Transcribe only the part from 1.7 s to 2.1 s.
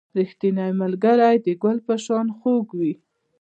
په